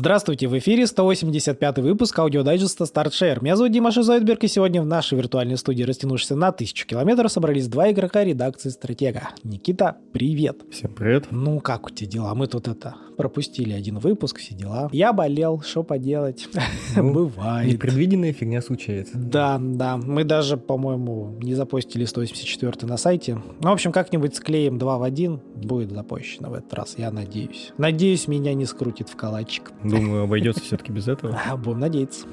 [0.00, 3.42] Здравствуйте, в эфире 185 выпуск аудиодайджеста StartShare.
[3.42, 7.68] Меня зовут Дима Шизойдберг, и сегодня в нашей виртуальной студии, растянувшейся на тысячу километров, собрались
[7.68, 9.28] два игрока редакции «Стратега».
[9.44, 10.62] Никита, привет.
[10.72, 11.26] Всем привет.
[11.30, 12.34] Ну, как у тебя дела?
[12.34, 14.88] Мы тут это, пропустили один выпуск, все дела.
[14.90, 16.48] Я болел, что поделать?
[16.96, 17.70] Ну, Бывает.
[17.70, 19.18] Непредвиденная фигня случается.
[19.18, 19.98] Да, да.
[19.98, 23.34] Мы даже, по-моему, не запостили 184 на сайте.
[23.34, 25.42] Ну, в общем, как-нибудь склеим два в один.
[25.56, 27.72] Будет запущено в этот раз, я надеюсь.
[27.76, 29.72] Надеюсь, меня не скрутит в калачик.
[29.90, 31.38] Думаю, обойдется все-таки без этого.
[31.56, 32.26] Будем надеяться.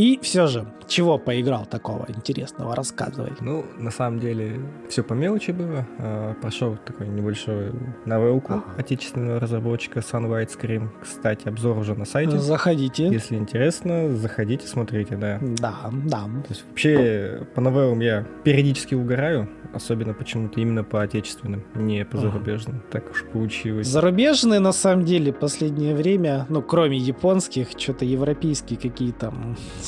[0.00, 3.32] И все же, чего поиграл такого интересного, рассказывай.
[3.40, 5.86] Ну, на самом деле, все по мелочи было.
[5.98, 7.72] А, Прошел такой небольшой
[8.06, 8.64] новелку Ага.
[8.78, 10.88] отечественного разработчика Sunlight Scream.
[11.02, 12.38] Кстати, обзор уже на сайте.
[12.38, 13.08] Заходите.
[13.08, 15.38] Если интересно, заходите, смотрите, да.
[15.42, 16.20] Да, да.
[16.20, 22.16] То есть вообще по новеллам я периодически угораю, особенно почему-то именно по отечественным, не по
[22.16, 22.30] Ага.
[22.30, 22.82] зарубежным.
[22.90, 23.86] Так уж получилось.
[23.86, 29.34] Зарубежные, на самом деле, последнее время, ну, кроме японских, что-то европейские какие-то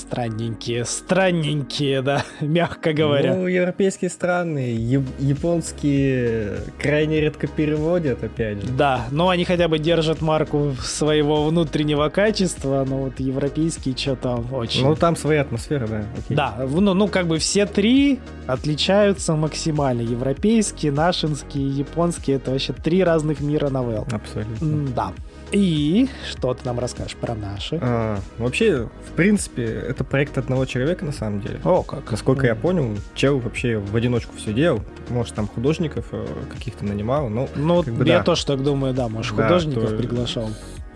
[0.02, 3.34] странненькие, странненькие, да, мягко говоря.
[3.34, 4.76] Ну, европейские страны,
[5.18, 8.68] японские крайне редко переводят, опять же.
[8.72, 14.86] Да, но они хотя бы держат марку своего внутреннего качества, но вот европейские что-то очень...
[14.86, 16.04] Ну, там своя атмосфера, да.
[16.18, 16.36] окей.
[16.36, 20.02] Да, ну, ну, как бы все три отличаются максимально.
[20.02, 22.36] Европейские, нашинские, японские.
[22.36, 24.06] Это вообще три разных мира новелл.
[24.10, 24.88] Абсолютно.
[24.94, 25.12] Да.
[25.52, 27.78] И что ты нам расскажешь про наши?
[27.82, 31.60] А, вообще, в принципе, это проект одного человека, на самом деле.
[31.64, 32.10] О, как.
[32.10, 34.80] Насколько я понял, чел вообще в одиночку все делал.
[35.10, 38.24] Может, там художников э, каких-то нанимал, но Ну, как бы я да.
[38.24, 40.48] тоже так думаю, да, может, Да, художников то- приглашал.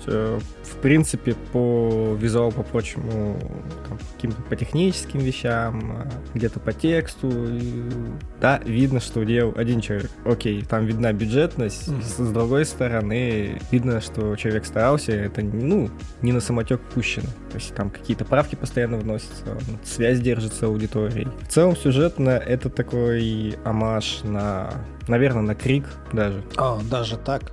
[0.06, 3.38] В принципе, по визуалу, по прочему,
[3.88, 7.82] там, каким-то по техническим вещам, э, где-то по тексту, и,
[8.40, 10.10] да, видно, что делал один человек.
[10.24, 12.02] Окей, там видна бюджетность, Мгм.
[12.02, 15.90] с, другой стороны, видно, что человек старался, это, ну,
[16.22, 17.28] не на самотек пущено.
[17.50, 19.44] То есть там какие-то правки постоянно вносятся,
[19.84, 21.28] связь держится аудиторией.
[21.42, 24.70] В целом, сюжетно это такой амаш на,
[25.08, 26.42] наверное, на Крик даже.
[26.56, 27.52] О, даже так.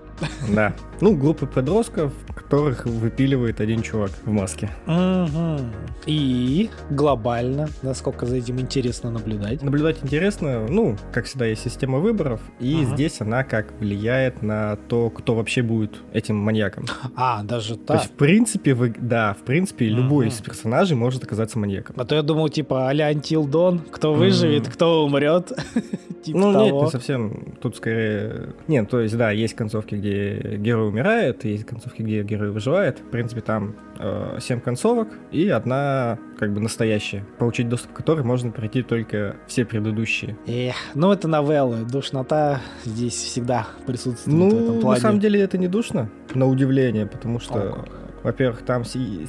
[0.50, 0.74] Да.
[1.04, 4.70] Ну, группы подростков, которых выпиливает один чувак в маске.
[4.86, 5.70] Мгм.
[6.06, 9.62] И глобально, насколько за этим интересно наблюдать.
[9.62, 12.96] Наблюдать интересно, ну, как всегда, есть система выборов, и Ага.
[12.96, 16.86] здесь она как влияет на то, кто вообще будет этим маньяком.
[17.18, 17.98] А, даже То так.
[18.04, 20.34] есть, в принципе, вы, да, в принципе, любой Мгм.
[20.36, 21.98] из персонажей может оказаться маньяком.
[22.00, 24.72] А то я думал, типа, а-ля Until Dawn, кто выживет, М.
[24.72, 25.52] кто умрет.
[26.24, 27.54] Типа ну, нет, не совсем.
[27.62, 28.54] Тут скорее...
[28.70, 33.00] Нет, то есть, да, есть концовки, где герой умирает, есть концовки, где герой выживает.
[33.00, 38.24] В принципе, там э, семь концовок и одна, как бы, настоящая, получить доступ к которой
[38.24, 40.38] можно пройти только все предыдущие.
[40.46, 45.02] Эх, ну это новеллы, душнота здесь всегда присутствует Ну, в этом на плане.
[45.02, 47.86] самом деле это не душно, на удивление, потому что,
[48.22, 49.28] во-первых, там си-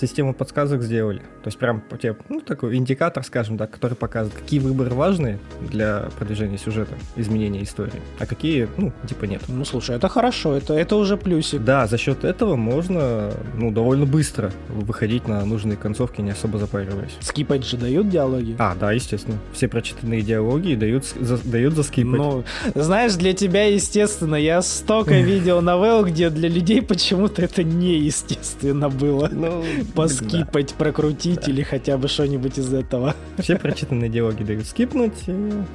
[0.00, 1.18] систему подсказок сделали.
[1.18, 6.08] То есть прям тебе, ну, такой индикатор, скажем так, который показывает, какие выборы важны для
[6.18, 9.42] продвижения сюжета, изменения истории, а какие, ну, типа нет.
[9.48, 11.62] Ну, слушай, это хорошо, это, это уже плюсик.
[11.62, 17.16] Да, за счет этого можно, ну, довольно быстро выходить на нужные концовки, не особо запариваясь.
[17.20, 18.56] Скипать же дают диалоги?
[18.58, 19.38] А, да, естественно.
[19.52, 22.18] Все прочитанные диалоги дают, за, дают заскипать.
[22.18, 28.88] Ну, знаешь, для тебя, естественно, я столько видел новелл, где для людей почему-то это неестественно
[28.88, 29.28] было.
[29.30, 29.64] Ну,
[29.94, 33.14] Поскипать, прокрутить или хотя бы что-нибудь из этого.
[33.36, 33.42] да.
[33.42, 35.22] Все прочитанные диалоги дают скипнуть.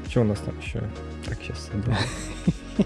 [0.09, 0.81] Что у нас там еще?
[1.25, 1.69] Так, сейчас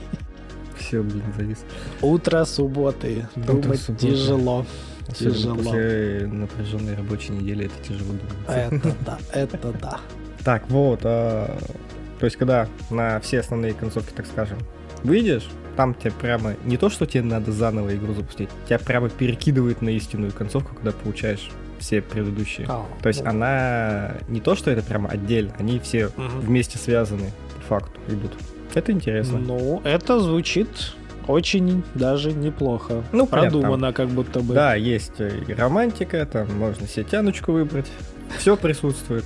[0.79, 1.65] Все, блин, завис.
[2.01, 3.27] Утро субботы.
[3.35, 4.65] Думать тяжело.
[5.07, 5.55] Особенно Тяжело.
[5.57, 8.47] после напряженной рабочей недели это тяжело думать.
[8.47, 9.99] Это да, это да.
[10.43, 11.01] Так, вот.
[11.03, 11.57] а,
[12.19, 14.57] то есть, когда на все основные концовки, так скажем,
[15.03, 19.81] выйдешь, там тебе прямо не то, что тебе надо заново игру запустить, тебя прямо перекидывает
[19.81, 22.67] на истинную концовку, когда получаешь все предыдущие.
[22.69, 26.39] А, То есть ну, она не то, что это прямо отдельно, они все мгм.
[26.41, 28.31] вместе связаны, по факту идут.
[28.73, 29.37] Это интересно.
[29.39, 30.95] Ну, это звучит
[31.27, 33.03] очень даже неплохо.
[33.11, 34.53] Ну, понятно, Продумано, как будто бы.
[34.53, 37.87] Да, есть э, романтика, там можно себе тяночку выбрать.
[38.37, 39.23] Все присутствует,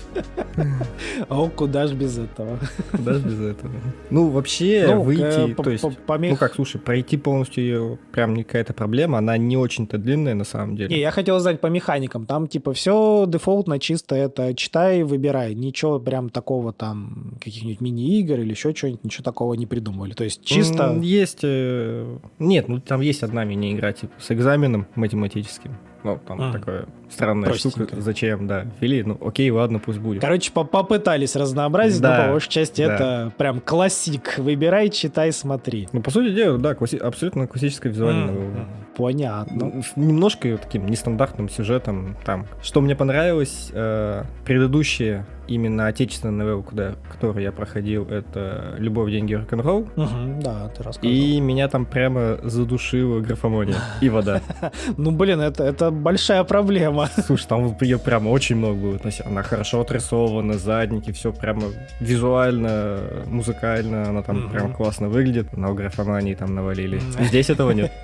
[1.29, 2.59] О, куда ж без этого?
[2.93, 3.71] даже без этого.
[4.09, 7.97] Ну, вообще, Ну, выйти, э, то есть, по- помех- ну как, слушай, пройти полностью ее
[8.11, 10.89] прям не какая-то проблема, она не очень-то длинная на самом деле.
[10.95, 12.25] Не, я хотел знать по механикам.
[12.25, 15.55] Там, типа, все дефолтно, чисто это читай, выбирай.
[15.55, 20.13] Ничего прям такого там, каких-нибудь мини-игр или еще что-нибудь, ничего такого не придумали.
[20.13, 20.97] То есть чисто...
[21.01, 21.39] Есть...
[21.43, 25.77] э, Нет, ну там есть одна мини-игра, типа, с экзаменом математическим.
[26.03, 26.51] Ну, там А.
[26.53, 27.87] такая странная штука.
[27.97, 28.65] Зачем, да.
[28.79, 30.21] Ввели, ну окей, ладно, пусть будет.
[30.21, 32.95] Короче, по- попытались разнообразить, Да, но по большей части да.
[32.95, 34.37] это прям классик.
[34.37, 35.87] Выбирай, читай, смотри.
[35.91, 38.67] Ну, по сути дела, да, класси- абсолютно классическая визуальная м.
[38.95, 39.81] Понятно.
[39.95, 42.45] Немножко таким нестандартным сюжетом там.
[42.61, 49.33] Что мне понравилось, э, предыдущие именно отечественная новелла, куда, которую я проходил, это «Любовь, деньги,
[49.33, 49.87] рок-н-ролл».
[49.95, 51.15] Угу, да, ты рассказывал.
[51.15, 54.41] И меня там прямо задушила графомония и вода.
[54.97, 57.09] Ну, блин, это, это большая проблема.
[57.25, 58.99] Слушай, там ее прямо очень много было.
[59.25, 61.63] Она хорошо отрисована, задники, все прямо
[61.99, 65.55] визуально, музыкально, она там прям классно выглядит.
[65.55, 66.99] На графомании там навалили.
[67.19, 67.91] Здесь этого нет.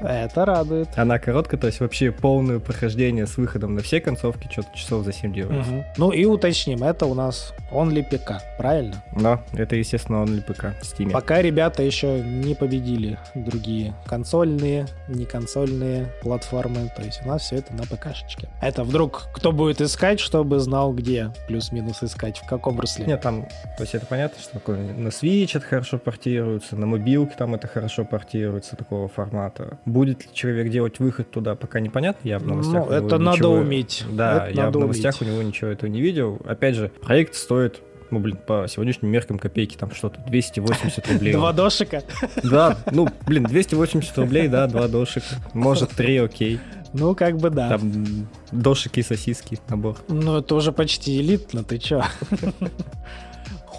[0.00, 0.88] Это радует.
[0.96, 5.12] Она короткая, то есть вообще полное прохождение с выходом на все концовки, что-то часов за
[5.12, 5.72] 7 делается.
[5.72, 5.84] Угу.
[5.96, 9.02] Ну и уточним, это у нас Only ПК, правильно?
[9.16, 11.10] Да, это, естественно, Only ПК в Steam.
[11.10, 17.56] Пока ребята еще не победили другие консольные, не консольные платформы, то есть у нас все
[17.56, 18.48] это на ПКшечке.
[18.62, 23.06] Это вдруг кто будет искать, чтобы знал, где плюс-минус искать, в каком русле?
[23.06, 23.42] Нет, там,
[23.76, 27.66] то есть это понятно, что такое на Switch это хорошо портируется, на мобилке там это
[27.66, 29.78] хорошо портируется такого формата.
[29.84, 32.28] Будет ли человек делать выход туда, пока непонятно.
[32.28, 33.52] Я в новостях ну, это надо ничего...
[33.52, 34.04] уметь.
[34.10, 35.32] Да, это я в новостях уметь.
[35.32, 36.40] у него ничего этого не видел.
[36.46, 41.34] Опять же, проект стоит ну, блин, по сегодняшним меркам копейки, там что-то 280 рублей.
[41.34, 42.02] Два дошика?
[42.42, 45.26] Да, ну, блин, 280 рублей, да, два дошика.
[45.52, 46.58] Может, три, окей.
[46.94, 47.68] Ну, как бы да.
[47.68, 49.96] Там дошики, сосиски, набор.
[50.08, 52.02] Ну, это уже почти элитно, ты чё?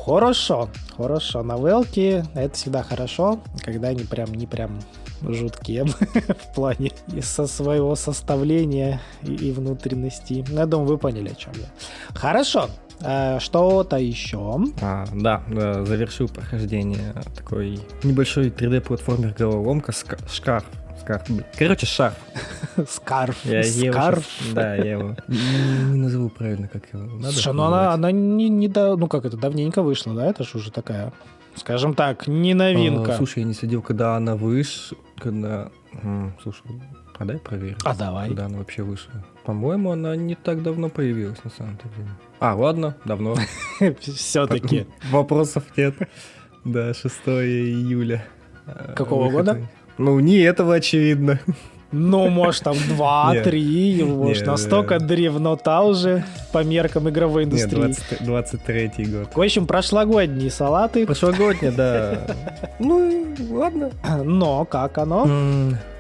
[0.06, 1.44] Хорошо, хорошо.
[1.44, 4.80] Новелки— это всегда хорошо, когда они прям не прям
[5.21, 5.86] жуткие
[6.39, 10.45] в плане и со своего составления и, и внутренности.
[10.50, 11.68] Я думаю, вы поняли, о чем я.
[12.13, 12.69] Хорошо.
[13.01, 14.60] А, что-то еще?
[14.81, 15.44] А, да,
[15.86, 20.66] завершил прохождение такой небольшой 3D-платформер головоломка Шкаф.
[21.00, 21.25] Скарф.
[21.57, 22.15] Короче, шарф.
[22.89, 23.45] Скарф.
[23.45, 24.25] Я Скарф.
[24.54, 27.31] Да, я его не назову правильно, как его надо.
[27.31, 30.27] Слушай, ну она, она не, не да, ну как это, давненько вышла, да?
[30.27, 31.13] Это же уже такая,
[31.56, 33.13] скажем так, не новинка.
[33.13, 35.69] А, слушай, я не следил, когда она вышла, когда...
[36.42, 36.63] Слушай,
[37.18, 37.77] а дай проверим.
[37.83, 38.27] А давай.
[38.30, 39.13] Когда она вообще вышла.
[39.45, 42.10] По-моему, она не так давно появилась, на самом деле.
[42.39, 43.36] А, ладно, давно.
[44.00, 44.88] Все-таки.
[45.12, 45.95] Вопросов нет.
[46.63, 48.25] Да, 6 июля.
[48.95, 49.68] Какого года?
[49.98, 51.39] Ну, не этого, очевидно.
[51.91, 57.88] Ну, может, там 2-3, может, настолько древнота уже по меркам игровой индустрии.
[57.88, 59.36] Нет, 23 год.
[59.36, 61.06] В общем, прошлогодние салаты.
[61.06, 62.27] Прошлогодние, да.
[62.80, 63.91] Ну, ладно.
[64.24, 65.27] Но как оно?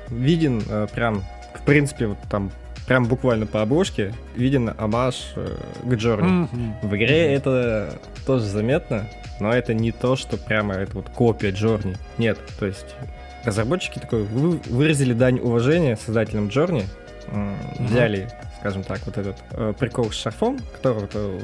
[0.09, 2.51] Виден э, прям, в принципе, вот там
[2.87, 5.47] прям буквально по обложке виден амаш э,
[5.83, 6.47] к Джорни.
[6.81, 9.07] В игре это тоже заметно,
[9.39, 11.95] но это не то, что прямо это вот копия Джорни.
[12.17, 12.95] Нет, то есть
[13.43, 16.85] разработчики такой выразили дань уважения создателям Джорни,
[17.79, 18.27] взяли,
[18.59, 21.39] скажем так, вот этот э, прикол с шарфом, который вот, э,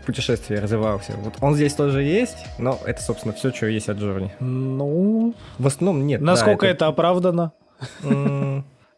[0.00, 1.12] в путешествии развивался.
[1.16, 4.32] Вот он здесь тоже есть, но это, собственно, все, что есть от Джорни.
[4.40, 6.20] Ну, в основном нет.
[6.20, 6.76] Насколько да, это...
[6.76, 7.52] это оправдано?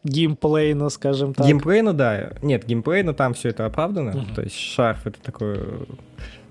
[0.02, 1.46] Геймплейно, скажем так.
[1.46, 2.30] Геймплейно, да.
[2.40, 4.24] Нет, геймплейно там все это оправдано.
[4.34, 5.62] То есть шарф это такое,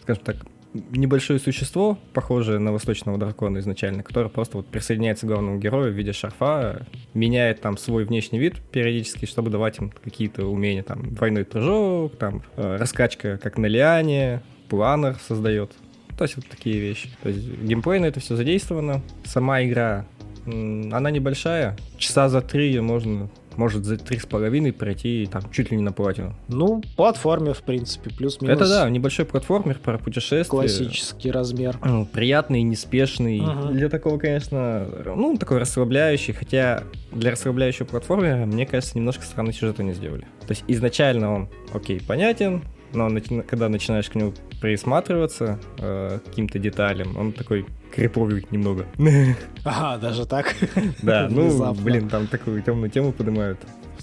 [0.04, 0.36] скажем так,
[0.74, 5.96] небольшое существо, похожее на восточного дракона изначально, которое просто вот присоединяется к главному герою в
[5.96, 11.46] виде шарфа, меняет там свой внешний вид периодически, чтобы давать им какие-то умения, там, двойной
[11.46, 15.72] прыжок, там, э, раскачка как на лиане, планер создает.
[16.18, 17.10] То есть вот такие вещи.
[17.24, 19.02] То есть геймплейно это все задействовано.
[19.24, 20.06] Сама игра,
[20.46, 21.78] она небольшая.
[21.98, 25.84] Часа за три ее можно может за три с половиной пройти там чуть ли не
[25.84, 26.34] на платину.
[26.48, 28.56] Ну, платформер, в принципе, плюс-минус.
[28.56, 30.46] Это да, небольшой платформер про путешествие.
[30.46, 31.78] Классический размер.
[32.14, 33.42] Приятный, неспешный.
[33.42, 33.74] Угу.
[33.74, 39.80] Для такого, конечно, ну, такой расслабляющий, хотя для расслабляющего платформера, мне кажется, немножко странный сюжет
[39.82, 40.26] они сделали.
[40.48, 43.10] То есть изначально он, окей, понятен, но
[43.48, 48.86] когда начинаешь к нему присматриваться э, каким-то деталям, он такой криповый немного.
[49.66, 50.56] Ага, даже так?
[51.04, 53.60] Да, ну, блин, там такую темную тему поднимают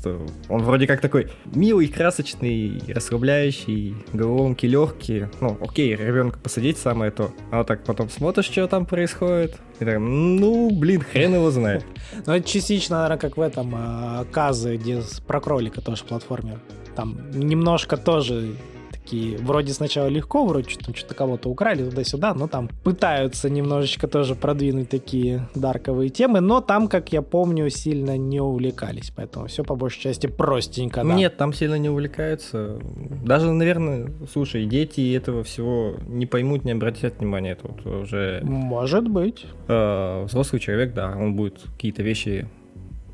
[0.06, 5.30] что он вроде как такой милый, красочный, расслабляющий, головоломки легкие.
[5.40, 7.32] Ну, окей, ребенка посадить самое то.
[7.50, 9.56] А вот так потом смотришь, что там происходит.
[9.80, 11.84] И так, ну, блин, хрен его знает.
[12.26, 16.60] Ну, это частично, наверное, как в этом э, Казы, где про кролика тоже платформер.
[16.94, 18.54] Там немножко тоже
[19.06, 24.34] такие, вроде сначала легко, вроде что-то, что кого-то украли туда-сюда, но там пытаются немножечко тоже
[24.34, 29.76] продвинуть такие дарковые темы, но там, как я помню, сильно не увлекались, поэтому все по
[29.76, 31.04] большей части простенько.
[31.04, 31.14] Да.
[31.14, 32.80] Нет, там сильно не увлекаются.
[33.24, 37.52] Даже, наверное, слушай, дети этого всего не поймут, не обратят внимания.
[37.52, 38.40] Это вот уже...
[38.42, 39.46] Может быть.
[39.68, 42.48] Э, взрослый человек, да, он будет какие-то вещи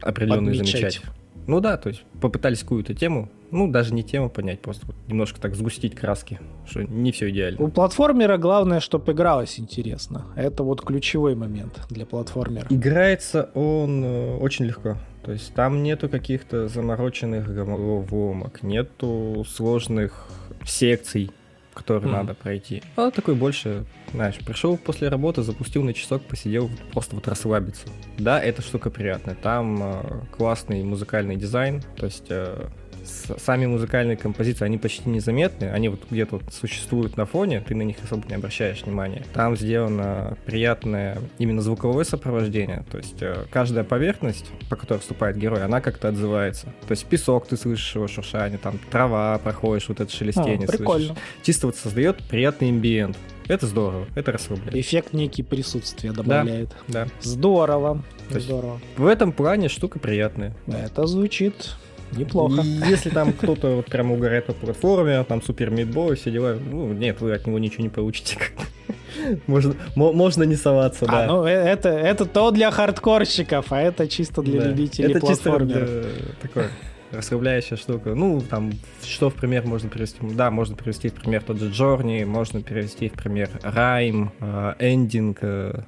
[0.00, 1.02] определенные замечать.
[1.46, 5.40] Ну да, то есть попытались какую-то тему, ну даже не тему понять, просто вот немножко
[5.40, 7.60] так сгустить краски, что не все идеально.
[7.62, 10.26] У платформера главное, чтобы игралось интересно.
[10.36, 12.66] Это вот ключевой момент для платформера.
[12.70, 14.96] Играется он э, очень легко.
[15.24, 20.26] То есть там нету каких-то замороченных головоломок, нету сложных
[20.64, 21.30] секций,
[21.74, 22.16] которые mm.
[22.16, 22.82] надо пройти.
[22.96, 27.86] А такой больше, знаешь, пришел после работы, запустил на часок, посидел, просто вот расслабиться.
[28.18, 29.34] Да, эта штука приятная.
[29.34, 32.68] Там э, классный музыкальный дизайн, то есть э,
[33.04, 37.82] сами музыкальные композиции, они почти незаметны, они вот где-то вот существуют на фоне, ты на
[37.82, 39.24] них особо не обращаешь внимания.
[39.32, 45.64] Там сделано приятное именно звуковое сопровождение, то есть э, каждая поверхность, по которой вступает герой,
[45.64, 46.66] она как-то отзывается.
[46.86, 51.06] То есть песок ты слышишь его шуршание, там трава проходишь, вот это шелестение а, прикольно.
[51.08, 51.22] слышишь.
[51.42, 53.16] Чисто вот создает приятный амбиент.
[53.48, 54.74] Это здорово, это расслабляет.
[54.74, 56.70] Эффект некий присутствия добавляет.
[56.88, 57.10] Да, да.
[57.20, 58.80] Здорово, здорово.
[58.96, 60.54] В этом плане штука приятная.
[60.66, 61.76] Это звучит
[62.16, 62.62] Неплохо.
[62.62, 66.92] И если там кто-то вот прям угорает по платформе, там супер мидбой, все дела, ну,
[66.92, 68.38] нет, вы от него ничего не получите.
[69.46, 71.26] Можно, можно не соваться, а, да.
[71.26, 74.68] ну э, это, это то для хардкорщиков, а это чисто для да.
[74.68, 75.88] любителей это платформеров.
[75.88, 76.70] Чисто такое
[77.12, 78.14] расслабляющая штука.
[78.14, 78.72] Ну, там,
[79.04, 80.18] что в пример можно привести?
[80.34, 84.32] Да, можно привести в пример тот же Джорни, можно привести в пример Райм,
[84.78, 85.82] Эндинг, э,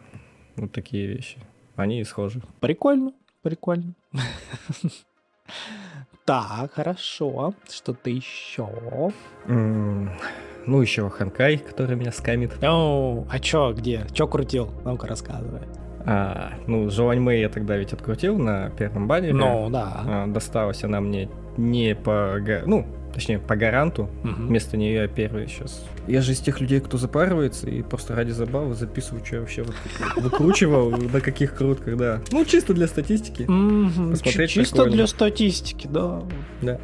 [0.57, 1.39] вот такие вещи.
[1.77, 2.43] Они схожи.
[2.61, 3.13] Прикольно,
[3.43, 3.95] прикольно.
[6.25, 7.53] Так, хорошо.
[7.71, 8.67] Что-то еще?
[9.47, 10.09] Mm,
[10.65, 12.53] ну, еще Ханкай, который меня скамит.
[12.63, 14.07] Ну, а чё, где?
[14.13, 14.71] Чё крутил?
[14.85, 15.61] Ну-ка, рассказывай.
[16.07, 19.35] А, ну, Жуань Мэй я тогда ведь открутил на первом баннере.
[19.35, 20.03] Ну, да.
[20.07, 21.29] А, досталась она мне
[21.59, 22.39] не по...
[22.65, 24.11] Ну, точнее, по гаранту.
[24.25, 24.49] Угу.
[24.49, 25.85] Вместо нее я первый сейчас.
[26.07, 29.65] Я же из тех людей, кто запаривается и просто ради забавы записываю, что я вообще
[30.17, 32.21] выкручивал, на каких крутках, да.
[32.31, 33.47] Ну, чисто для статистики.
[33.47, 36.23] Посмотреть Чисто для статистики, да.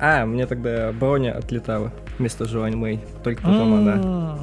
[0.01, 3.01] А, мне тогда броня отлетала вместо Жуань Мэй.
[3.25, 4.39] Только потом она.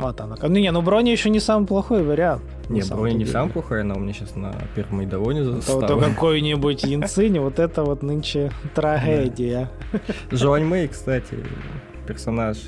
[0.00, 0.36] Вот она.
[0.40, 2.42] Ну не, ну броня еще не самый плохой вариант.
[2.68, 6.84] Не, броня не самая плохая, она у меня сейчас на первом Майдавоне то, то какой-нибудь
[6.84, 9.70] Янцинь, вот это вот нынче трагедия.
[10.30, 11.36] Жуань Мэй, кстати,
[12.06, 12.58] персонаж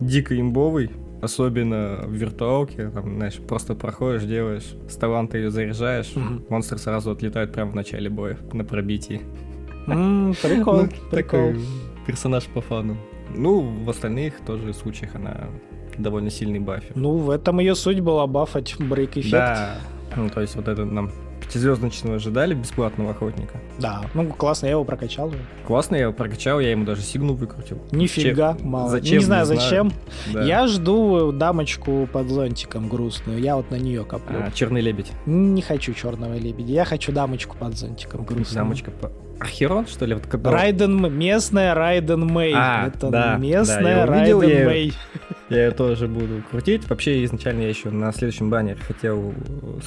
[0.00, 6.46] дико имбовый, особенно в виртуалке, там, знаешь, просто проходишь, делаешь, с таланта ее заряжаешь, mm
[6.48, 9.22] монстр сразу отлетает прямо в начале боя на пробитии.
[9.86, 11.50] Mm, прикол, ну, прикол.
[11.50, 11.60] Такой
[12.06, 12.96] персонаж по фану.
[13.34, 15.48] Ну, в остальных тоже случаях она
[15.98, 16.92] довольно сильный бафер.
[16.94, 19.32] Ну, в этом ее суть была бафать брейк-эффект.
[19.32, 19.74] Да,
[20.16, 21.10] ну, то есть вот это нам
[21.52, 23.58] пятизвездочного ожидали бесплатного охотника.
[23.78, 25.38] Да, ну классно, я его прокачал уже.
[25.66, 27.78] Классно, я его прокачал, я ему даже сигну выкрутил.
[27.90, 28.68] Нифига, Чем?
[28.68, 28.88] мало.
[28.88, 29.18] Зачем?
[29.18, 29.92] Не знаю, не зачем.
[30.32, 30.42] Да.
[30.44, 34.38] Я жду дамочку под зонтиком грустную, я вот на нее коплю.
[34.46, 35.12] А, черный лебедь.
[35.26, 38.64] Не хочу черного лебедя, я хочу дамочку под зонтиком грустную.
[38.64, 39.12] Дамочка по...
[39.40, 40.14] Архерон, что ли?
[40.14, 40.54] Вот который...
[40.54, 42.52] Райден, местная Райден Мэй.
[42.54, 44.92] А, Это да, местная да, Райден я Мэй.
[45.56, 46.88] Я ее тоже буду крутить.
[46.88, 49.34] Вообще, изначально я еще на следующем баннере хотел,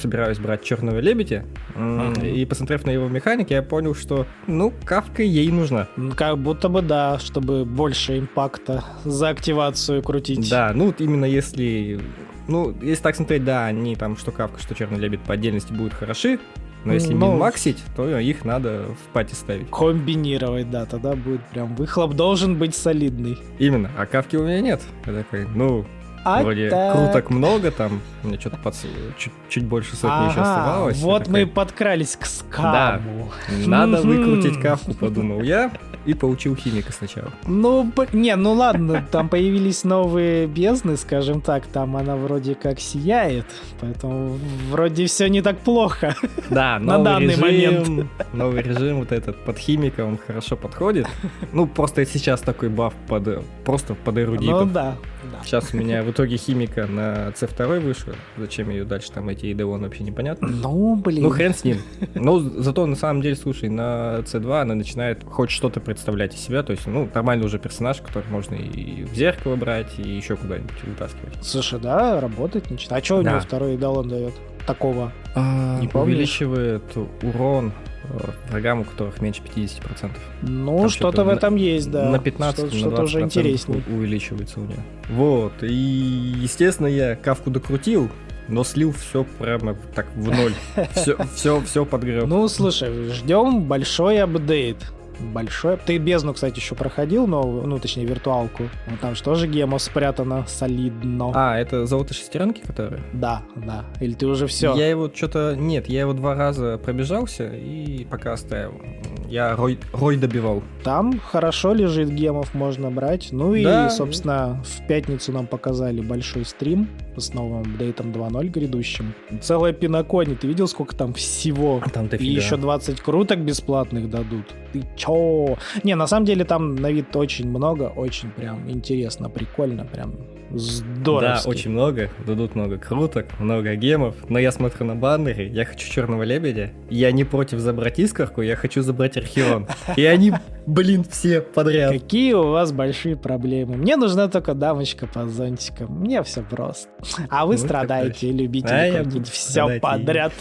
[0.00, 1.44] собираюсь брать черного лебедя.
[1.74, 2.30] Mm-hmm.
[2.32, 5.88] И посмотрев на его механики, я понял, что, ну, кавка ей нужна.
[6.16, 10.48] Как будто бы да, чтобы больше импакта за активацию крутить.
[10.50, 12.00] Да, ну, именно если
[12.48, 15.94] ну, если так смотреть, да, они там, что Кавка, что Черный Лебедь по отдельности будут
[15.94, 16.38] хороши,
[16.86, 17.36] но если Но...
[17.36, 19.70] максить, то их надо в пати ставить.
[19.70, 23.38] Комбинировать, да, тогда будет прям выхлоп должен быть солидный.
[23.58, 24.80] Именно, а кавки у меня нет.
[25.04, 25.84] Я такой, ну,
[26.24, 26.96] а Вроде так.
[26.96, 28.74] круток много там, у меня что-то под...
[29.16, 30.98] чуть, чуть больше сотни ага, еще оставалось.
[31.00, 31.32] Вот такой...
[31.32, 33.30] мы и подкрались к скаму.
[33.48, 35.70] Да, надо выкрутить кавку, подумал я,
[36.06, 37.32] и получил химика сначала.
[37.46, 43.46] Ну, не, ну ладно, там появились новые бездны, скажем так, там она вроде как сияет,
[43.80, 44.38] поэтому
[44.70, 46.14] вроде все не так плохо.
[46.50, 48.10] Да, на данный режим, момент.
[48.32, 51.06] Новый режим вот этот под химика, он хорошо подходит.
[51.52, 54.66] Ну, просто сейчас такой баф под, просто под эрудитов.
[54.66, 54.96] Ну да,
[55.32, 55.44] да.
[55.44, 58.14] Сейчас у меня в итоге химика на C2 вышла.
[58.36, 60.48] Зачем ее дальше там эти идеон вообще непонятно.
[60.48, 61.24] Ну, блин.
[61.24, 61.78] Ну, хрен с ним.
[62.14, 66.62] Ну, зато на самом деле, слушай, на C2 она начинает хоть что-то представлять из себя.
[66.62, 70.82] То есть, ну, нормальный уже персонаж, который можно и в зеркало брать, и еще куда-нибудь
[70.84, 71.34] вытаскивать.
[71.42, 73.02] Слушай, да, работать начинает.
[73.02, 73.30] А что у да.
[73.32, 74.34] него второй идеон дает?
[74.66, 75.12] Такого?
[75.34, 76.14] А, не помнишь?
[76.14, 76.82] Увеличивает
[77.22, 77.72] урон
[78.08, 80.10] Э, врагам, у которых меньше 50%.
[80.42, 82.10] Ну, что-то в этом есть, да.
[82.10, 83.82] На 15 что, что-то уже интереснее.
[83.88, 84.78] увеличивается у нее.
[85.10, 88.10] Вот, и, естественно, я кавку докрутил,
[88.48, 90.54] но слил все прямо так в ноль.
[90.92, 92.26] Все, все, все подгреб.
[92.26, 94.78] Ну, слушай, ждем большой апдейт
[95.20, 95.76] большое.
[95.76, 98.64] Ты бездну, кстати, еще проходил, но, ну, точнее, виртуалку.
[98.86, 101.32] Вот там же гемов спрятано солидно.
[101.34, 103.02] А, это золото шестеренки, которые?
[103.12, 103.84] Да, да.
[104.00, 104.74] Или ты уже все?
[104.74, 105.54] Я его что-то...
[105.56, 108.80] Нет, я его два раза пробежался и пока оставил.
[109.28, 110.62] Я Рой, Рой добивал.
[110.84, 113.28] Там хорошо лежит гемов, можно брать.
[113.32, 113.90] Ну и, да.
[113.90, 119.14] собственно, в пятницу нам показали большой стрим с новым апдейтом 2.0 грядущим.
[119.40, 121.82] Целая пинокони, ты видел, сколько там всего?
[121.92, 124.46] Там и еще 20 круток бесплатных дадут.
[124.72, 125.56] Ты чё?
[125.82, 130.14] Не, на самом деле там на вид очень много, очень прям интересно, прикольно, прям
[130.58, 131.40] здорово.
[131.42, 135.90] Да, очень много, дадут много круток, много гемов, но я смотрю на баннеры, я хочу
[135.90, 139.66] Черного Лебедя, я не против забрать Искорку, я хочу забрать Архион.
[139.96, 140.32] И они,
[140.66, 141.92] блин, все подряд.
[141.92, 143.76] Какие у вас большие проблемы.
[143.76, 146.88] Мне нужна только дамочка под зонтиком, мне все просто.
[147.30, 150.32] А вы ну, страдаете, любите а все подряд.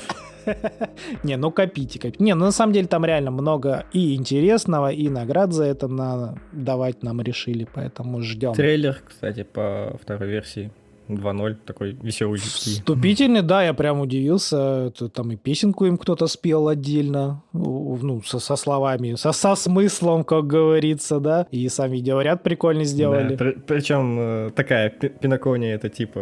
[1.24, 2.24] Не, ну копите, копите.
[2.24, 6.40] Не, ну на самом деле там реально много и интересного, и наград за это надо
[6.52, 8.54] давать нам решили, поэтому ждем.
[8.54, 10.72] Трейлер, кстати, по второй версии.
[11.08, 12.40] 2.0, такой веселый.
[12.40, 14.88] Вступительный, да, я прям удивился.
[14.88, 20.24] Это, там и песенку им кто-то спел отдельно, ну, со, со словами, со, со смыслом,
[20.24, 21.48] как говорится, да.
[21.52, 23.36] И сам видеоряд прикольно сделали.
[23.36, 26.22] Да, при, причем э, такая пинокония, это типа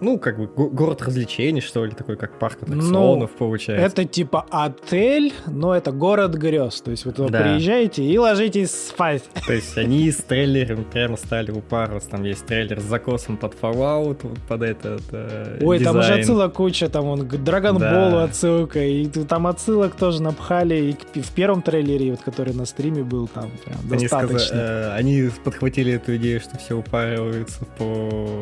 [0.00, 3.86] ну, как бы город развлечений, что ли, такой, как парк аттракционов, ну, получается.
[3.86, 6.80] Это типа отель, но это город грез.
[6.80, 7.42] То есть вы туда да.
[7.42, 9.22] приезжаете и ложитесь спать.
[9.46, 12.04] То есть они с трейлером прямо стали у парус.
[12.04, 15.96] Там есть трейлер с закосом под Fallout, под этот э, Ой, дизайн.
[15.96, 18.24] там уже отсылок куча, там он к Dragon Ball да.
[18.24, 23.28] отсылка, и там отсылок тоже напхали и в первом трейлере, вот который на стриме был,
[23.28, 24.38] там прям они достаточно.
[24.38, 28.40] Сказали, э, они подхватили эту идею, что все упариваются по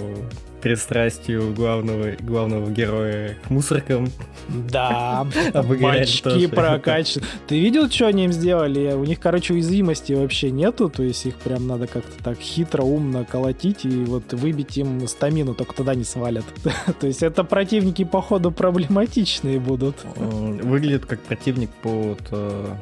[0.60, 4.08] пристрастию главного, главного героя к мусоркам.
[4.48, 7.26] Да, бачки прокачаны.
[7.46, 8.92] Ты видел, что они им сделали?
[8.92, 13.24] У них, короче, уязвимости вообще нету, то есть их прям надо как-то так хитро, умно
[13.24, 16.44] колотить и вот выбить им стамину, только тогда не свалят.
[17.00, 19.96] то есть это противники, походу, проблематичные будут.
[20.16, 22.20] Выглядит как противник под...
[22.30, 22.74] Э,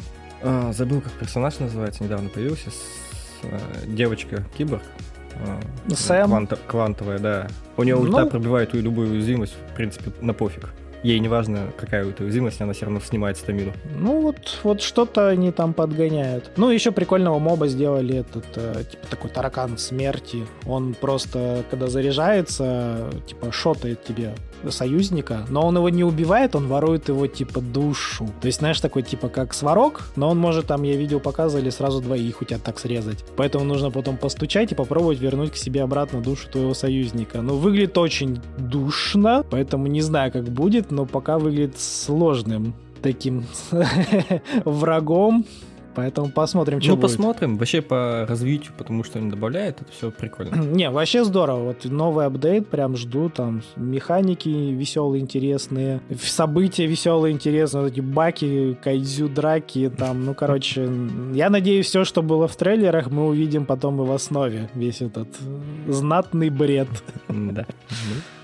[0.42, 2.70] а, забыл, как персонаж называется, недавно появился.
[3.42, 4.82] Э, девочка-киборг.
[5.88, 6.28] Ну, Сэм.
[6.28, 7.48] Квант, квантовая, да.
[7.76, 8.30] У нее ульта ну...
[8.30, 10.70] пробивает любую уязвимость, в принципе, на пофиг.
[11.02, 13.72] Ей не важно, какая у этой уязвимость, она все равно снимает стамину.
[13.96, 16.50] Ну вот, вот что-то они там подгоняют.
[16.56, 20.46] Ну, еще прикольного моба сделали этот, э, типа такой таракан смерти.
[20.66, 24.34] Он просто, когда заряжается, типа шотает тебе
[24.70, 28.28] союзника, но он его не убивает, он ворует его типа душу.
[28.40, 32.00] То есть, знаешь, такой типа как сварок, но он может там, я видео показывали, сразу
[32.00, 33.24] двоих у тебя так срезать.
[33.36, 37.42] Поэтому нужно потом постучать и попробовать вернуть к себе обратно душу твоего союзника.
[37.42, 43.46] Но выглядит очень душно, поэтому не знаю, как будет, но пока выглядит сложным таким
[44.64, 45.44] врагом.
[45.96, 47.02] Поэтому посмотрим, что Ну, будет.
[47.10, 47.56] посмотрим.
[47.56, 50.54] Вообще по развитию, потому что они добавляют, это все прикольно.
[50.74, 51.64] Не, вообще здорово.
[51.68, 53.30] Вот новый апдейт, прям жду.
[53.30, 60.86] Там механики веселые, интересные, события веселые, интересные, вот эти баки, кайдзю, драки, там, ну, короче,
[61.32, 64.68] я надеюсь, все, что было в трейлерах, мы увидим потом и в основе.
[64.74, 65.28] Весь этот
[65.88, 66.88] знатный бред.
[67.28, 67.66] Да.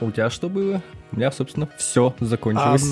[0.01, 0.83] Ну, у тебя что было?
[1.13, 2.89] У меня, собственно, все закончилось.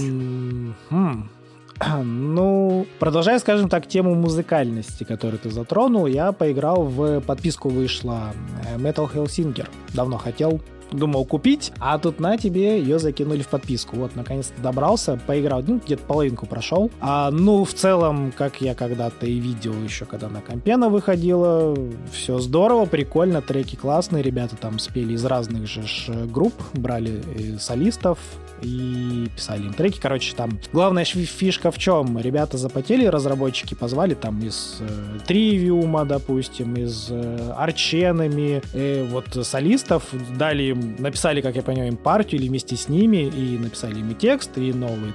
[2.05, 8.33] Ну, продолжая, скажем так, тему музыкальности, которую ты затронул, я поиграл в подписку вышла
[8.67, 9.69] э, Metal Hellsinger.
[9.95, 10.61] Давно хотел,
[10.93, 13.97] думал купить, а тут на тебе ее закинули в подписку.
[13.97, 16.91] Вот, наконец-то добрался, поиграл, ну, где-то половинку прошел.
[17.01, 21.77] А, ну, в целом, как я когда-то и видел еще, когда на компена выходила,
[22.13, 25.83] все здорово, прикольно, треки классные, ребята там спели из разных же
[26.27, 27.23] групп, брали
[27.59, 28.19] солистов,
[28.63, 29.99] и писали им треки.
[30.01, 32.19] Короче, там главная фишка в чем?
[32.19, 40.05] Ребята запотели, разработчики позвали там из э, Тривиума, допустим, из э, Арченами, э, вот солистов,
[40.37, 44.11] дали им, написали, как я понимаю, им партию или вместе с ними, и написали им
[44.11, 45.13] и текст, и новый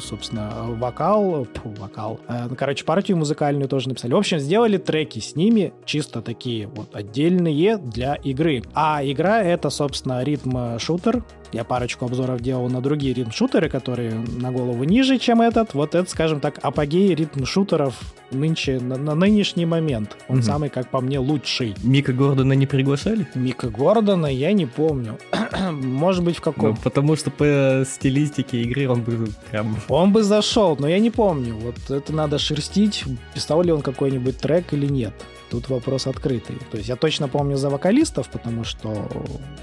[0.00, 4.12] собственно, вокал, фу, вокал, э, ну, короче, партию музыкальную тоже написали.
[4.12, 8.62] В общем, сделали треки с ними, чисто такие вот отдельные для игры.
[8.74, 14.84] А игра это, собственно, ритм-шутер, я парочку обзоров делал на другие ритм-шутеры, которые на голову
[14.84, 15.72] ниже, чем этот.
[15.74, 17.94] Вот это, скажем так, апогей ритм-шутеров
[18.30, 20.16] нынче, на, на нынешний момент.
[20.28, 20.44] Он угу.
[20.44, 21.74] самый, как по мне, лучший.
[21.82, 23.26] Мика Гордона не приглашали?
[23.34, 25.18] Мика Гордона я не помню.
[25.70, 26.70] Может быть, в каком?
[26.70, 29.77] Ну, потому что по стилистике игры он бы прям...
[29.88, 31.54] Он бы зашел, но я не помню.
[31.54, 35.14] Вот это надо шерстить, писал ли он какой-нибудь трек или нет.
[35.50, 36.56] Тут вопрос открытый.
[36.70, 39.08] То есть я точно помню за вокалистов, потому что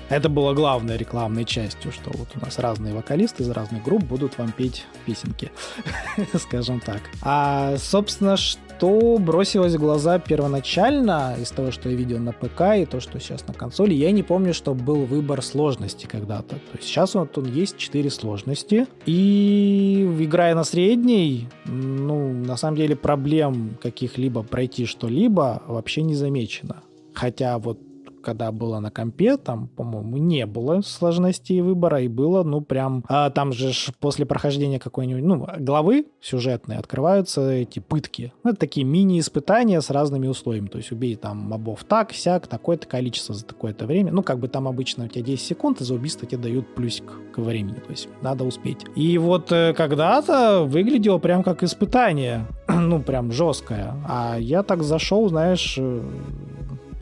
[0.09, 4.37] это было главной рекламной частью, что вот у нас разные вокалисты из разных групп будут
[4.39, 5.51] вам петь песенки,
[6.39, 7.01] скажем так.
[7.21, 12.61] А, собственно, что что бросилось в глаза первоначально из того, что я видел на ПК
[12.77, 16.55] и то, что сейчас на консоли, я не помню, что был выбор сложности когда-то.
[16.55, 18.87] То есть сейчас вот он есть 4 сложности.
[19.05, 26.83] И играя на средней, ну, на самом деле проблем каких-либо пройти что-либо вообще не замечено.
[27.13, 27.79] Хотя вот
[28.25, 33.05] когда было на компе, там, по-моему, не было сложностей выбора, и было, ну, прям...
[33.07, 38.33] А, там же после прохождения какой-нибудь, ну, главы сюжетные открываются эти пытки.
[38.43, 40.67] Ну, это такие мини-испытания с разными условиями.
[40.67, 44.11] То есть убей там мобов так, сяк, такое-то количество за такое-то время.
[44.11, 47.05] Ну, как бы там обычно у тебя 10 секунд, и за убийство тебе дают плюсик
[47.33, 47.75] к времени.
[47.75, 48.85] То есть надо успеть.
[48.95, 52.47] И вот э, когда-то выглядело прям как испытание.
[52.67, 53.93] ну, прям жесткое.
[54.07, 56.01] А я так зашел, знаешь, э,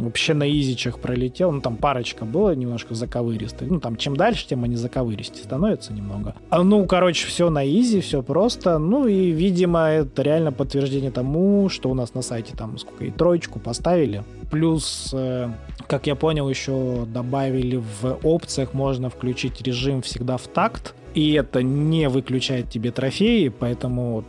[0.03, 1.51] вообще на изичах пролетел.
[1.51, 3.69] Ну, там парочка было немножко заковыристых.
[3.69, 6.35] Ну, там чем дальше, тем они заковыристее становятся немного.
[6.49, 8.77] А, ну, короче, все на изи, все просто.
[8.77, 13.11] Ну, и, видимо, это реально подтверждение тому, что у нас на сайте там сколько и
[13.11, 14.23] троечку поставили.
[14.51, 15.49] Плюс, э,
[15.87, 20.95] как я понял, еще добавили в опциях можно включить режим всегда в такт.
[21.13, 24.25] И это не выключает тебе трофеи, поэтому вот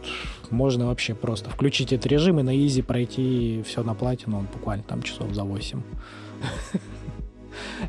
[0.55, 4.85] можно вообще просто включить этот режим и на изи пройти все на платину, он буквально
[4.85, 5.83] там часов за 8.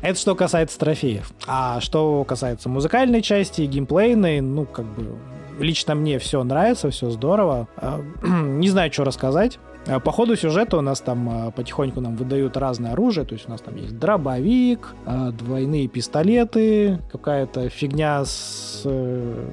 [0.02, 1.30] Это что касается трофеев.
[1.46, 5.16] А что касается музыкальной части, геймплейной, ну, как бы,
[5.58, 7.68] лично мне все нравится, все здорово.
[7.76, 9.58] А, не знаю, что рассказать.
[9.86, 13.48] А, по ходу сюжета у нас там а, потихоньку нам выдают разное оружие, то есть
[13.48, 14.94] у нас там есть дробовик,
[15.32, 19.50] двойные пистолеты, какая-то фигня с э,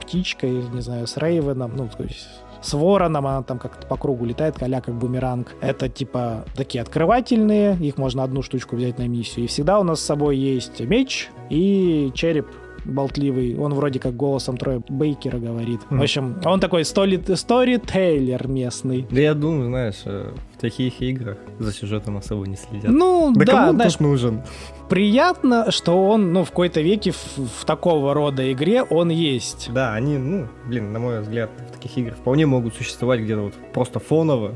[0.00, 2.28] птичкой, не знаю, с Рейвеном, ну, то есть
[2.66, 5.54] с вороном, она там как-то по кругу летает, коля как бумеранг.
[5.60, 9.44] Это типа такие открывательные, их можно одну штучку взять на миссию.
[9.44, 12.46] И всегда у нас с собой есть меч и череп
[12.86, 13.56] болтливый.
[13.58, 15.80] Он вроде как голосом Троя Бейкера говорит.
[15.90, 15.98] Mm.
[15.98, 19.06] В общем, он такой стори сторитейлер местный.
[19.10, 22.90] Да я думаю, знаешь, э, в таких играх за сюжетом особо не следят.
[22.90, 24.42] Ну, да, да кому знаешь, тут нужен?
[24.88, 29.70] Приятно, что он, ну, в какой-то веке в, в такого рода игре он есть.
[29.72, 33.54] Да, они, ну, блин, на мой взгляд, в таких играх вполне могут существовать где-то вот
[33.72, 34.54] просто фоново.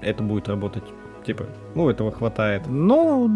[0.00, 0.84] Это будет работать
[1.24, 2.62] Типа, ну, этого хватает.
[2.68, 3.30] Ну,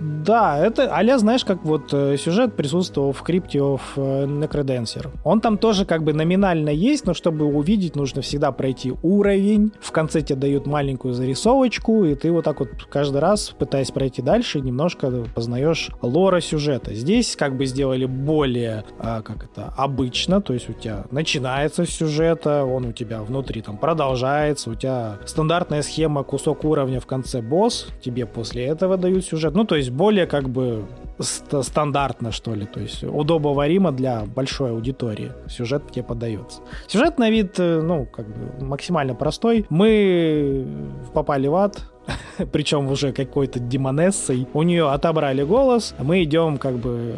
[0.00, 5.10] да, это а знаешь, как вот э, сюжет присутствовал в крипте of э, Necrodancer.
[5.24, 9.72] Он там тоже как бы номинально есть, но чтобы увидеть, нужно всегда пройти уровень.
[9.80, 14.22] В конце тебе дают маленькую зарисовочку, и ты вот так вот каждый раз, пытаясь пройти
[14.22, 16.94] дальше, немножко познаешь лора сюжета.
[16.94, 22.64] Здесь как бы сделали более, а, как это, обычно, то есть у тебя начинается сюжета,
[22.64, 27.40] он у тебя внутри там продолжается, у тебя стандартная схема, кусок уровня в конце конце
[27.40, 29.54] босс, тебе после этого дают сюжет.
[29.54, 30.84] Ну, то есть более как бы
[31.18, 32.66] ст- стандартно, что ли.
[32.66, 35.32] То есть удобоваримо для большой аудитории.
[35.48, 36.60] Сюжет тебе подается.
[36.86, 39.64] Сюжет на вид, э, ну, как бы максимально простой.
[39.70, 40.66] Мы
[41.14, 41.82] попали в ад,
[42.52, 44.46] причем уже какой-то демонессой.
[44.52, 47.14] У нее отобрали голос, а мы идем как бы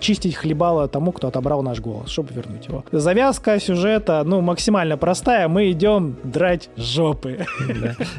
[0.00, 2.84] чистить хлебало тому, кто отобрал наш голос, чтобы вернуть его.
[2.92, 5.48] Завязка сюжета, ну, максимально простая.
[5.48, 7.46] Мы идем драть жопы.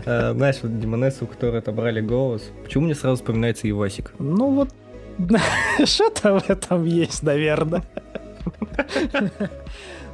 [0.06, 4.14] Э, знаешь, вот Демонессу, у которой отобрали голос, почему мне сразу вспоминается Ивасик?
[4.20, 4.70] Ну, вот
[5.86, 7.84] что-то в этом есть, наверное.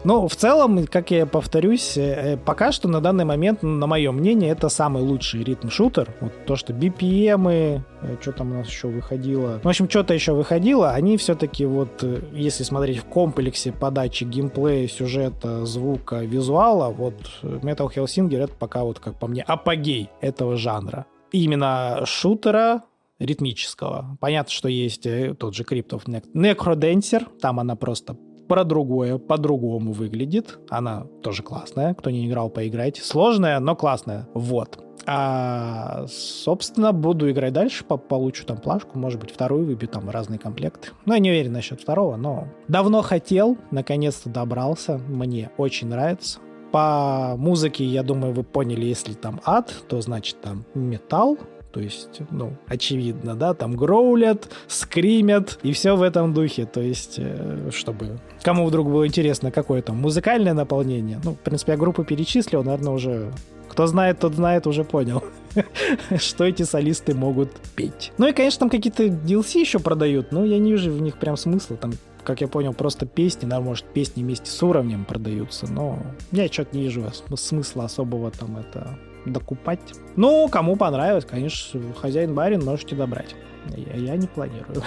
[0.05, 4.51] Ну, в целом, как я повторюсь, э, пока что на данный момент, на мое мнение,
[4.51, 6.15] это самый лучший ритм-шутер.
[6.21, 9.59] Вот то, что BPM, э, что там у нас еще выходило.
[9.61, 14.87] В общем, что-то еще выходило, они все-таки вот, э, если смотреть в комплексе подачи геймплея,
[14.87, 21.07] сюжета, звука, визуала, вот Metal Hellsinger это пока вот, как по мне, апогей этого жанра.
[21.33, 22.83] Именно шутера,
[23.19, 24.17] ритмического.
[24.21, 25.03] Понятно, что есть
[25.37, 28.15] тот же of Necrodancer, там она просто
[28.49, 30.59] про другое, по-другому выглядит.
[30.69, 33.01] Она тоже классная, кто не играл, поиграйте.
[33.01, 34.27] Сложная, но классная.
[34.33, 34.83] Вот.
[35.05, 40.89] А, собственно, буду играть дальше, получу там плашку, может быть, вторую выбью, там разные комплекты.
[41.05, 46.39] Ну, я не уверен насчет второго, но давно хотел, наконец-то добрался, мне очень нравится.
[46.71, 51.37] По музыке, я думаю, вы поняли, если там ад, то значит там металл,
[51.71, 56.65] то есть, ну, очевидно, да, там гроулят, скримят и все в этом духе.
[56.65, 61.19] То есть, э, чтобы кому вдруг было интересно, какое там музыкальное наполнение.
[61.23, 63.31] Ну, в принципе, я группу перечислил, наверное, уже
[63.69, 65.23] кто знает, тот знает, уже понял,
[66.17, 68.11] что эти солисты могут петь.
[68.17, 71.37] Ну и, конечно, там какие-то DLC еще продают, но я не вижу в них прям
[71.37, 71.77] смысла.
[71.77, 75.99] Там, как я понял, просто песни, да, может, песни вместе с уровнем продаются, но
[76.31, 77.05] я что-то не вижу
[77.35, 79.79] смысла особого там это докупать.
[80.15, 83.35] Ну, кому понравилось, конечно, хозяин барин можете добрать.
[83.75, 84.81] Я, я не планирую.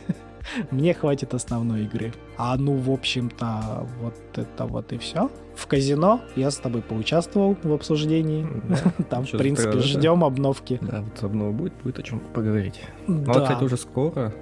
[0.70, 2.12] Мне хватит основной игры.
[2.36, 5.30] А ну, в общем-то, вот это вот и все.
[5.54, 8.46] В казино я с тобой поучаствовал в обсуждении.
[9.10, 10.78] Там, в принципе, ждем обновки.
[10.80, 12.80] Да, вот обнова будет, будет о чем поговорить.
[13.06, 14.32] Ну, а, кстати, уже скоро.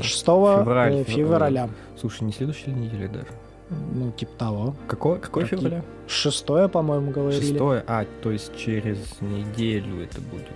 [0.00, 1.68] 6 э, февраля.
[1.98, 3.28] Слушай, не следующей недели даже.
[3.70, 4.74] Ну, типа того.
[4.86, 5.82] Какое, какое февраля?
[6.06, 7.52] Шестое, по-моему, говорили.
[7.52, 7.84] Шестое?
[7.86, 10.48] А, то есть через неделю это будет.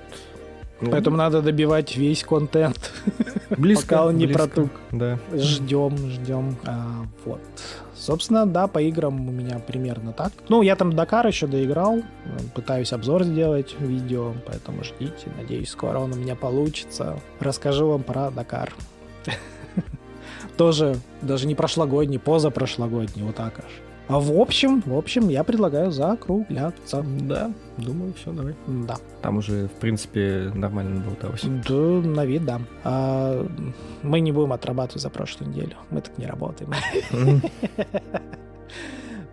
[0.81, 2.93] Ну, Поэтому надо добивать весь контент.
[3.51, 3.87] Близко.
[3.87, 4.71] Пока он не близко, протук.
[4.91, 5.19] Да.
[5.33, 6.57] Ждем, ждем.
[6.67, 7.41] А, вот.
[7.95, 10.33] Собственно, да, по играм у меня примерно так.
[10.49, 12.03] Ну, я там Дакар еще доиграл.
[12.55, 15.29] Пытаюсь обзор сделать видео, поэтому ждите.
[15.39, 17.19] Надеюсь, скоро он у меня получится.
[17.41, 18.75] Расскажу вам про Дакар.
[20.57, 23.73] Тоже даже не прошлогодний, позапрошлогодний, вот так аж.
[24.07, 27.05] А в общем, в общем, я предлагаю закругляться.
[27.23, 28.55] Да, думаю, все, давай.
[28.67, 28.97] Да.
[29.23, 31.43] Там уже, в принципе, нормально болталось.
[31.43, 32.61] Да, на вид, да.
[32.85, 33.47] А,
[34.03, 35.77] мы не будем отрабатывать за прошлую неделю.
[35.91, 36.71] Мы так не работаем.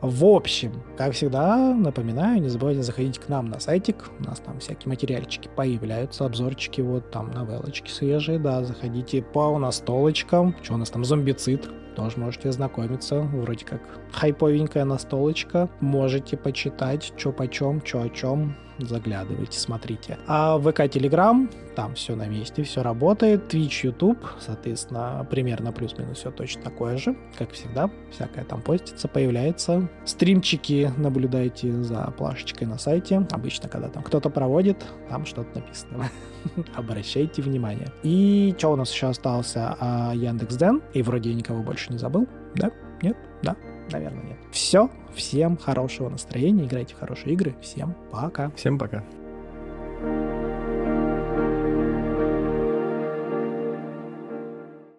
[0.02, 4.10] В общем, как всегда, напоминаю, не забывайте заходить к нам на сайтик.
[4.20, 10.56] У нас там всякие материальчики появляются, обзорчики, вот там новеллочки свежие, да, заходите по настолочкам.
[10.64, 13.22] Что у нас там, зомбицид, тоже можете ознакомиться.
[13.22, 15.70] Вроде как хайповенькая настолочка.
[15.80, 18.56] Можете почитать, что почем, что о чем.
[18.80, 20.18] Заглядывайте, смотрите.
[20.28, 23.54] А ВК Телеграм, там все на месте, все работает.
[23.54, 27.90] Twitch, YouTube, соответственно, примерно плюс-минус все точно такое же, как всегда.
[28.12, 29.90] Всякое там постится, появляется.
[30.06, 33.26] Стримчики наблюдайте за плашечкой на сайте.
[33.32, 36.10] Обычно, когда там кто-то проводит, там что-то написано.
[36.76, 37.92] Обращайте внимание.
[38.04, 39.76] И что у нас еще остался?
[39.80, 40.82] А, Яндекс.Ден.
[40.94, 42.28] И вроде никого больше не забыл.
[42.56, 42.72] Да?
[43.02, 43.18] Нет?
[43.42, 43.56] Да?
[43.92, 44.38] Наверное, нет.
[44.52, 44.90] Все.
[45.14, 46.66] Всем хорошего настроения.
[46.66, 47.56] Играйте в хорошие игры.
[47.62, 48.52] Всем пока.
[48.52, 49.04] Всем пока.